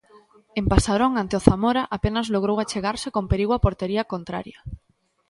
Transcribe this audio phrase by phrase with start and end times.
[0.59, 4.57] En Pasarón, ante o Zamora, apenas logrou achegarse con perigo á portería contraria.